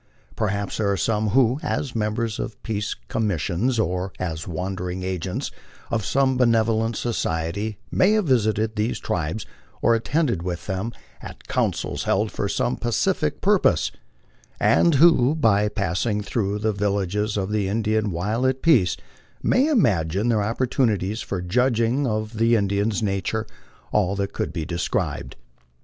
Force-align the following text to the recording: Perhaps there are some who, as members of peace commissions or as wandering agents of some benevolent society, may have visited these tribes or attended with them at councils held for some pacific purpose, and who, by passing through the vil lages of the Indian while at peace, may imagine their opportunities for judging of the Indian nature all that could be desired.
Perhaps 0.35 0.77
there 0.77 0.91
are 0.91 0.97
some 0.97 1.27
who, 1.29 1.59
as 1.61 1.95
members 1.95 2.39
of 2.39 2.63
peace 2.63 2.95
commissions 3.07 3.77
or 3.77 4.11
as 4.17 4.47
wandering 4.47 5.03
agents 5.03 5.51
of 5.91 6.03
some 6.03 6.37
benevolent 6.37 6.95
society, 6.97 7.77
may 7.91 8.13
have 8.13 8.25
visited 8.25 8.75
these 8.75 8.97
tribes 8.97 9.45
or 9.79 9.93
attended 9.93 10.41
with 10.41 10.65
them 10.65 10.91
at 11.21 11.47
councils 11.47 12.05
held 12.05 12.31
for 12.31 12.49
some 12.49 12.77
pacific 12.77 13.41
purpose, 13.41 13.91
and 14.59 14.95
who, 14.95 15.35
by 15.35 15.67
passing 15.69 16.23
through 16.23 16.57
the 16.57 16.73
vil 16.73 16.95
lages 16.95 17.37
of 17.37 17.51
the 17.51 17.67
Indian 17.67 18.09
while 18.09 18.47
at 18.47 18.63
peace, 18.63 18.97
may 19.43 19.67
imagine 19.67 20.29
their 20.29 20.41
opportunities 20.41 21.21
for 21.21 21.43
judging 21.43 22.07
of 22.07 22.39
the 22.39 22.55
Indian 22.55 22.89
nature 23.03 23.45
all 23.91 24.15
that 24.15 24.33
could 24.33 24.51
be 24.51 24.65
desired. 24.65 25.35